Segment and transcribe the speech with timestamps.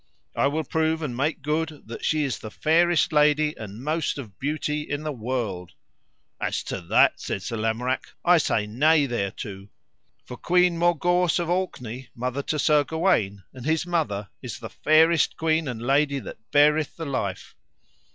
[0.35, 4.39] I will prove and make good that she is the fairest lady and most of
[4.39, 5.73] beauty in the world.
[6.41, 9.67] As to that, said Sir Lamorak, I say nay thereto,
[10.25, 15.37] for Queen Morgawse of Orkney, mother to Sir Gawaine, and his mother is the fairest
[15.37, 17.53] queen and lady that beareth the life.